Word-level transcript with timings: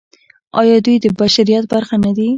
آیا 0.59 0.77
دوی 0.85 0.95
د 1.03 1.05
بشریت 1.19 1.63
برخه 1.73 1.95
نه 2.03 2.11
دي؟ 2.17 2.27